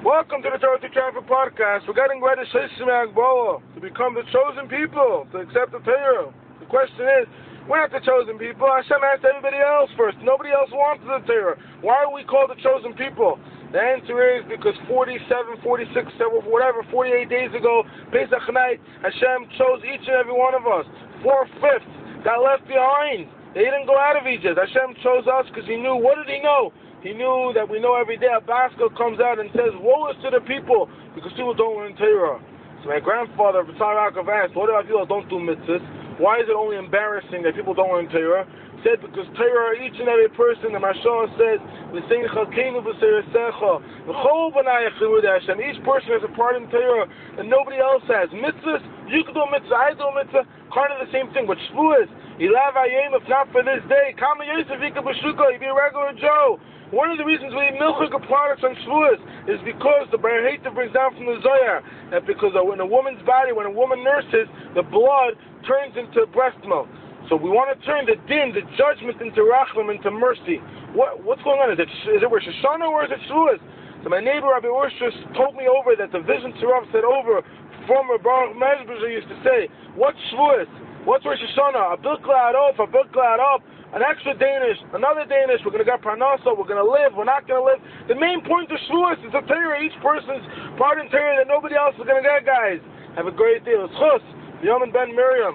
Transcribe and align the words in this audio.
Welcome 0.00 0.40
to 0.40 0.48
the 0.48 0.56
Torah 0.56 0.80
to 0.80 0.88
Traffic 0.96 1.28
podcast. 1.28 1.84
We're 1.84 1.92
getting 1.92 2.24
ready 2.24 2.48
to 2.48 3.80
become 3.84 4.16
the 4.16 4.24
chosen 4.32 4.64
people, 4.64 5.28
to 5.28 5.44
accept 5.44 5.76
the 5.76 5.84
Torah. 5.84 6.32
The 6.56 6.64
question 6.72 7.04
is, 7.20 7.28
we're 7.68 7.84
not 7.84 7.92
the 7.92 8.00
chosen 8.00 8.40
people. 8.40 8.64
Hashem 8.64 8.96
asked 8.96 9.28
everybody 9.28 9.60
else 9.60 9.92
first. 10.00 10.16
Nobody 10.24 10.56
else 10.56 10.72
wants 10.72 11.04
the 11.04 11.20
Torah. 11.28 11.60
Why 11.84 12.08
are 12.08 12.08
we 12.16 12.24
called 12.24 12.48
the 12.48 12.56
chosen 12.64 12.96
people? 12.96 13.36
The 13.76 13.80
answer 14.00 14.40
is 14.40 14.48
because 14.48 14.72
47, 14.88 15.60
46, 15.60 15.92
whatever, 16.48 16.80
48 16.88 17.28
days 17.28 17.52
ago, 17.52 17.84
Pesach 18.08 18.40
night, 18.56 18.80
Hashem 19.04 19.52
chose 19.60 19.84
each 19.84 20.08
and 20.08 20.16
every 20.16 20.32
one 20.32 20.56
of 20.56 20.64
us. 20.64 20.88
Four-fifths 21.20 22.24
got 22.24 22.40
left 22.40 22.64
behind. 22.64 23.28
They 23.52 23.68
didn't 23.68 23.84
go 23.84 24.00
out 24.00 24.16
of 24.16 24.24
Egypt. 24.24 24.56
Hashem 24.56 24.96
chose 25.04 25.28
us 25.28 25.44
because 25.52 25.68
He 25.68 25.76
knew. 25.76 26.00
What 26.00 26.16
did 26.24 26.32
He 26.32 26.40
know? 26.40 26.72
He 27.00 27.16
knew 27.16 27.52
that 27.56 27.64
we 27.64 27.80
know 27.80 27.96
every 27.96 28.20
day 28.20 28.28
a 28.28 28.44
bas 28.44 28.72
kol 28.76 28.92
comes 28.92 29.20
out 29.20 29.40
and 29.40 29.48
says, 29.56 29.72
Woe 29.80 30.12
is 30.12 30.20
to 30.20 30.28
the 30.28 30.44
people, 30.44 30.84
because 31.16 31.32
people 31.32 31.56
don't 31.56 31.80
learn 31.80 31.96
Torah. 31.96 32.36
So 32.84 32.92
my 32.92 33.00
grandfather, 33.00 33.64
Yaakov, 33.64 34.28
asked, 34.28 34.52
What 34.52 34.68
about 34.68 34.84
people 34.84 35.00
that 35.00 35.08
don't 35.08 35.24
do 35.32 35.40
mitzvahs? 35.40 35.80
Why 36.20 36.44
is 36.44 36.52
it 36.52 36.56
only 36.56 36.76
embarrassing 36.76 37.40
that 37.48 37.56
people 37.56 37.72
don't 37.72 37.88
learn 37.88 38.12
Torah? 38.12 38.44
Said, 38.84 39.00
Because 39.00 39.24
Torah, 39.32 39.80
each 39.80 39.96
and 39.96 40.12
every 40.12 40.28
person, 40.36 40.76
the 40.76 40.80
Mashal 40.80 41.32
says, 41.40 41.56
Each 41.88 42.04
person 45.88 46.08
has 46.12 46.24
a 46.24 46.32
part 46.36 46.60
in 46.60 46.68
Torah 46.68 47.08
that 47.08 47.48
nobody 47.48 47.80
else 47.80 48.04
has. 48.12 48.28
Mitzvahs, 48.28 48.84
you 49.08 49.24
can 49.24 49.32
do 49.32 49.40
a 49.40 49.48
mitzvah, 49.48 49.72
I 49.72 49.96
do 49.96 50.04
a 50.04 50.12
mitzvah, 50.20 50.44
kind 50.68 50.92
of 50.92 51.00
the 51.00 51.12
same 51.16 51.32
thing. 51.32 51.48
But 51.48 51.56
Shavuos, 51.72 52.12
Ilav 52.44 52.76
Ayim, 52.76 53.16
if 53.16 53.24
not 53.28 53.48
for 53.52 53.64
this 53.64 53.80
day, 53.88 54.12
Kama 54.20 54.44
Yosef 54.44 54.76
you'd 54.80 54.92
be 54.92 55.68
a 55.68 55.72
regular 55.72 56.12
Joe. 56.20 56.60
One 56.90 57.06
of 57.06 57.22
the 57.22 57.24
reasons 57.24 57.54
we 57.54 57.70
milchika 57.78 58.18
products 58.26 58.66
on 58.66 58.74
Shavuos 58.82 59.22
is 59.46 59.62
because 59.62 60.10
the 60.10 60.18
Bar 60.18 60.42
brings 60.74 60.90
down 60.90 61.14
from 61.14 61.30
the 61.30 61.38
Zohar 61.38 61.86
that 62.10 62.26
because 62.26 62.50
when 62.58 62.82
a 62.82 62.86
woman's 62.86 63.22
body, 63.22 63.54
when 63.54 63.66
a 63.66 63.70
woman 63.70 64.02
nurses, 64.02 64.50
the 64.74 64.82
blood 64.82 65.38
turns 65.70 65.94
into 65.94 66.26
breast 66.34 66.58
milk. 66.66 66.90
So 67.30 67.38
we 67.38 67.46
want 67.46 67.70
to 67.70 67.78
turn 67.86 68.10
the 68.10 68.18
din, 68.26 68.50
the 68.50 68.66
judgment, 68.74 69.22
into 69.22 69.46
rachamim, 69.46 69.86
into 69.94 70.10
mercy. 70.10 70.58
What, 70.90 71.22
what's 71.22 71.38
going 71.46 71.62
on? 71.62 71.70
Is 71.70 71.78
it, 71.78 71.86
is 72.10 72.26
it 72.26 72.26
Rosh 72.26 72.42
Hashanah 72.42 72.90
or 72.90 73.06
is 73.06 73.14
it 73.14 73.22
Shavuos? 73.30 73.62
So 74.02 74.10
my 74.10 74.18
neighbor 74.18 74.50
Rabbi 74.50 74.66
Urshus 74.66 75.14
told 75.38 75.54
me 75.54 75.70
over 75.70 75.94
that 75.94 76.10
the 76.10 76.26
vision 76.26 76.50
Tzarav 76.58 76.90
said 76.90 77.06
over, 77.06 77.46
former 77.86 78.18
Baruch 78.18 78.58
Mezbuzah 78.58 79.06
used 79.06 79.30
to 79.30 79.38
say, 79.46 79.70
what's 79.94 80.18
Shavuos? 80.34 80.66
What's 81.06 81.22
Rosh 81.22 81.38
Hashanah? 81.38 81.94
A 81.94 81.96
bilklad 82.02 82.58
off, 82.58 82.82
a 82.82 82.90
bilklad 82.90 83.38
up 83.38 83.62
an 83.90 84.02
extra 84.06 84.38
Danish, 84.38 84.78
another 84.94 85.26
Danish, 85.26 85.64
we're 85.66 85.74
going 85.74 85.82
to 85.82 85.88
get 85.88 85.98
Parnasa, 85.98 86.54
we're 86.54 86.68
going 86.68 86.78
to 86.78 86.86
live, 86.86 87.16
we're 87.18 87.26
not 87.26 87.48
going 87.50 87.58
to 87.58 87.66
live. 87.66 87.80
The 88.06 88.14
main 88.14 88.44
point 88.46 88.70
of 88.70 88.78
Shavuos 88.86 89.18
is 89.26 89.34
a 89.34 89.42
Torah, 89.50 89.82
each 89.82 89.96
person's 89.98 90.46
part 90.78 91.02
in 91.02 91.10
Torah 91.10 91.42
that 91.42 91.48
nobody 91.50 91.74
else 91.74 91.98
is 91.98 92.06
going 92.06 92.22
to 92.22 92.26
get, 92.26 92.46
guys. 92.46 92.78
Have 93.18 93.26
a 93.26 93.34
great 93.34 93.66
day. 93.66 93.74
Let's 93.74 93.96
Yom 94.62 94.84
and 94.84 94.92
Ben 94.92 95.16
Miriam. 95.16 95.48